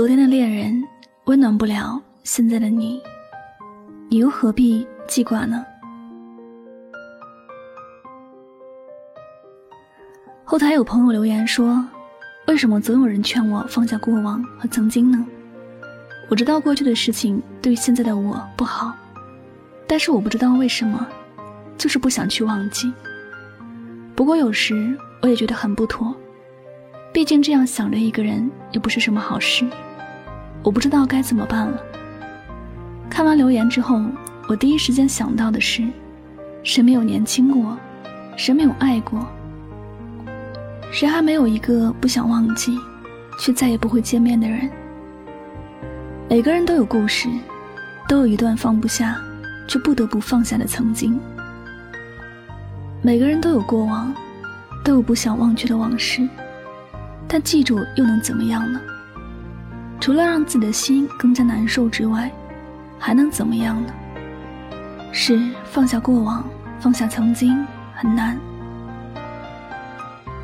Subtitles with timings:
[0.00, 0.82] 昨天的恋人
[1.24, 3.02] 温暖不了现在的你，
[4.08, 5.62] 你又何必记挂呢？
[10.42, 11.86] 后台有朋友留言说
[12.48, 15.22] ：“为什么总有人劝我放下过往和曾经呢？”
[16.30, 18.94] 我知道过去的事情对现在的我不好，
[19.86, 21.06] 但是我不知道为什么，
[21.76, 22.90] 就是不想去忘记。
[24.16, 26.16] 不过有时我也觉得很不妥。
[27.12, 29.66] 毕竟这样想着一个人也不是什么好事，
[30.62, 31.80] 我不知道该怎么办了。
[33.08, 34.02] 看完留言之后，
[34.48, 35.82] 我第一时间想到的是：
[36.62, 37.76] 谁没有年轻过？
[38.36, 39.26] 谁没有爱过？
[40.92, 42.76] 谁还没有一个不想忘记，
[43.38, 44.70] 却再也不会见面的人？
[46.28, 47.28] 每个人都有故事，
[48.08, 49.16] 都有一段放不下，
[49.66, 51.18] 却不得不放下的曾经。
[53.02, 54.14] 每个人都有过往，
[54.84, 56.28] 都有不想忘却的往事。
[57.26, 58.80] 但记住又能怎么样呢？
[60.00, 62.32] 除了让自己的心更加难受之外，
[62.98, 63.92] 还能怎么样呢？
[65.12, 66.42] 是放下过往，
[66.80, 67.62] 放下曾经
[67.94, 68.38] 很难，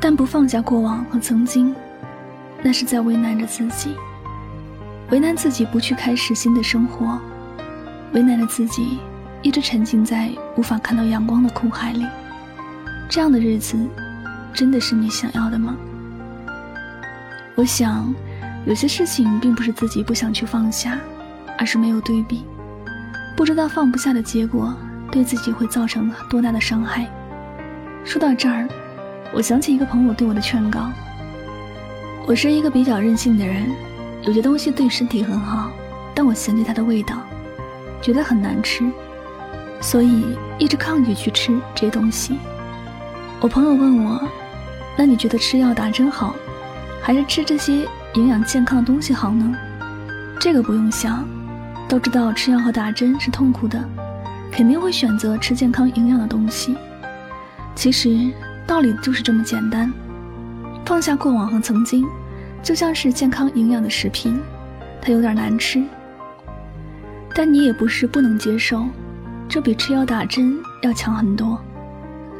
[0.00, 1.72] 但不放下过往和曾经，
[2.62, 3.94] 那是在为难着自己，
[5.10, 7.16] 为难自己不去开始新的生活，
[8.12, 8.98] 为难着自己
[9.40, 12.04] 一直沉浸在无法看到阳光的苦海里。
[13.08, 13.78] 这样的日子，
[14.52, 15.76] 真的是你想要的吗？
[17.54, 18.12] 我想，
[18.66, 20.98] 有些事情并不是自己不想去放下，
[21.58, 22.44] 而是没有对比，
[23.36, 24.74] 不知道放不下的结果
[25.10, 27.06] 对自己会造成多大的伤害。
[28.04, 28.66] 说到这儿，
[29.34, 30.90] 我想起一个朋友对我的劝告：
[32.26, 33.70] 我是一个比较任性的人，
[34.22, 35.70] 有些东西对身体很好，
[36.14, 37.16] 但我嫌弃它的味道，
[38.00, 38.90] 觉得很难吃，
[39.78, 40.24] 所以
[40.58, 42.38] 一直抗拒去吃这些东西。
[43.40, 44.26] 我朋友问我
[44.96, 46.34] ：“那你觉得吃药打针好？”
[47.02, 49.52] 还是吃这些营养健康的东西好呢？
[50.38, 51.26] 这个不用想，
[51.88, 53.82] 都知道吃药和打针是痛苦的，
[54.52, 56.76] 肯定会选择吃健康营养的东西。
[57.74, 58.30] 其实
[58.68, 59.92] 道理就是这么简单，
[60.86, 62.06] 放下过往和曾经，
[62.62, 64.40] 就像是健康营养的食品，
[65.02, 65.82] 它有点难吃，
[67.34, 68.86] 但你也不是不能接受，
[69.48, 71.60] 这比吃药打针要强很多。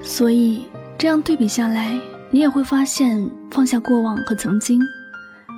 [0.00, 1.98] 所以这样对比下来。
[2.30, 4.80] 你也会发现，放下过往和曾经，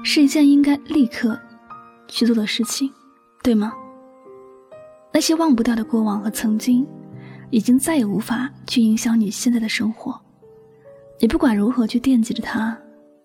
[0.03, 1.39] 是一件应该立刻
[2.09, 2.91] 去做的事情，
[3.43, 3.73] 对吗？
[5.13, 6.87] 那些忘不掉的过往和曾经，
[7.51, 10.21] 已经再也无法去影响你现在的生活。
[11.19, 12.77] 你不管如何去惦记着它，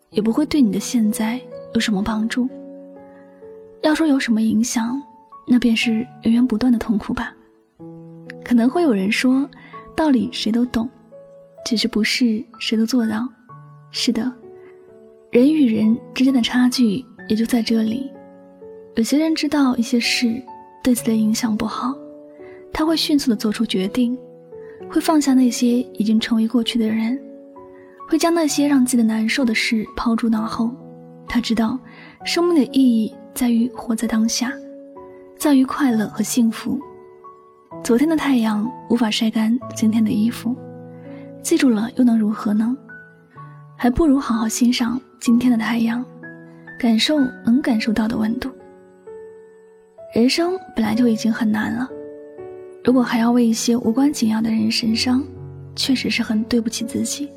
[0.10, 1.40] 也不会对你的现在
[1.74, 2.50] 有什么帮助。
[3.82, 5.02] 要说有什么影响，
[5.46, 7.34] 那便是源源不断的痛苦吧。
[8.44, 9.50] 可能会有人说，
[9.96, 10.90] 道理谁都懂，
[11.66, 13.28] 只是不是谁都做到。
[13.92, 14.32] 是的，
[15.32, 18.12] 人与人之间的差距也就在这里。
[18.96, 20.28] 有些人知道一些事
[20.84, 21.96] 对自己的影响不好，
[22.74, 24.18] 他会迅速的做出决定，
[24.90, 27.18] 会放下那些已经成为过去的人，
[28.10, 30.70] 会将那些让自己的难受的事抛诸脑后。
[31.30, 31.80] 他知道，
[32.26, 34.52] 生命的意义在于活在当下，
[35.38, 36.78] 在于快乐和幸福。
[37.82, 40.54] 昨天的太阳无法晒干今天的衣服，
[41.42, 42.76] 记住了又能如何呢？
[43.78, 46.04] 还不如好好欣赏今天的太阳，
[46.80, 48.50] 感受能感受到的温度。
[50.16, 51.88] 人生本来就已经很难了，
[52.84, 55.24] 如果还要为一些无关紧要的人神伤，
[55.76, 57.30] 确实是很对不起自己。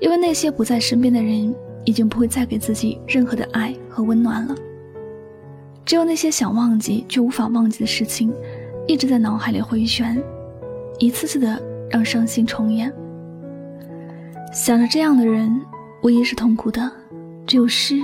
[0.00, 1.52] 因为那些不在身边的人，
[1.84, 4.54] 已经不会再给自己任何的爱和温暖了。
[5.84, 8.32] 只有那些想忘记却无法忘记的事情，
[8.86, 10.22] 一直在脑海里回旋，
[11.00, 12.92] 一次次的让伤心重演。
[14.52, 15.60] 想着这样的人，
[16.02, 16.90] 无疑是痛苦的，
[17.46, 17.96] 只有失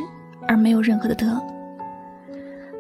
[0.47, 1.43] 而没有任何的得。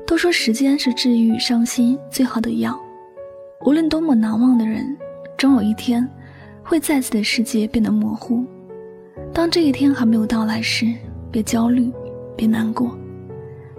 [0.06, 2.78] 都说时间是治愈伤心最好的药，
[3.64, 4.96] 无论多么难忘的人，
[5.36, 6.06] 终有一天
[6.62, 8.44] 会再次的世界变得模糊。
[9.32, 10.86] 当这一天还没有到来时，
[11.30, 11.90] 别焦虑，
[12.36, 12.96] 别难过，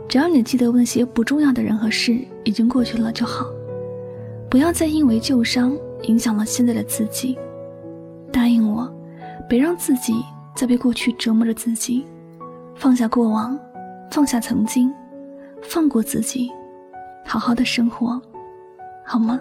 [0.07, 3.45] 只要你记得那些不重要的人和事已经过去了就好，
[4.50, 7.38] 不要再因为旧伤影响了现在的自己。
[8.33, 8.92] 答应我，
[9.48, 10.13] 别让自己
[10.57, 12.04] 再被过去折磨着自己，
[12.75, 13.56] 放下过往，
[14.09, 14.92] 放下曾经，
[15.62, 16.51] 放过自己，
[17.24, 18.19] 好好的生活，
[19.06, 19.39] 好吗？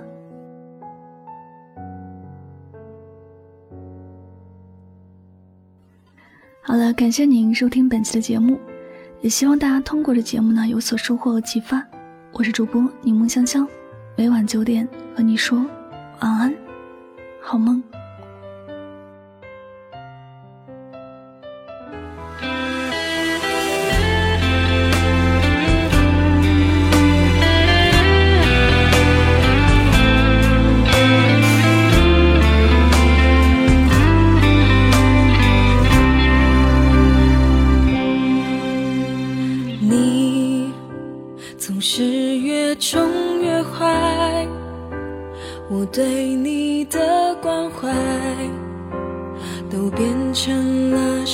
[6.60, 8.60] 好了，感谢您收听本期的节目，
[9.22, 11.82] 也希望大家通过这节目呢有所收获和启发。
[12.32, 13.66] 我是主播柠檬香香，
[14.18, 14.86] 每晚九点
[15.16, 15.56] 和你说
[16.20, 16.54] 晚安，
[17.40, 17.82] 好梦。
[45.92, 47.88] 对你的关怀，
[49.70, 51.24] 都变成了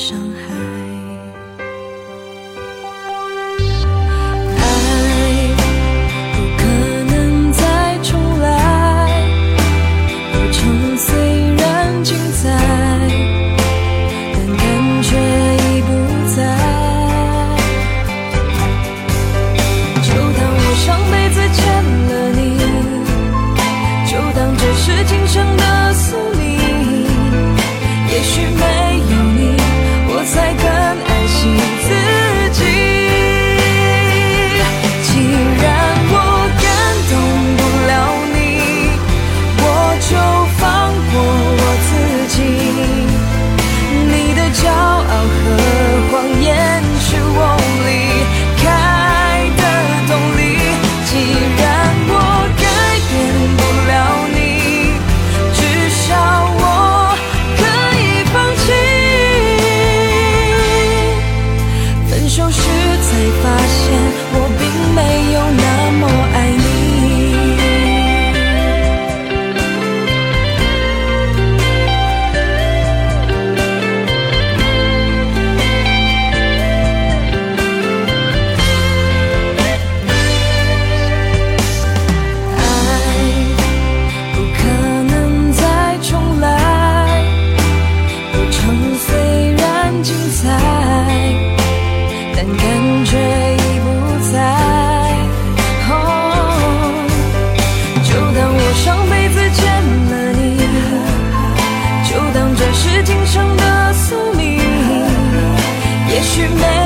[106.43, 106.82] you made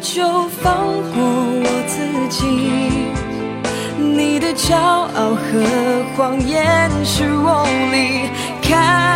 [0.00, 2.46] 就放过我自己。
[3.98, 8.28] 你的骄傲和谎言是我离
[8.62, 9.07] 开。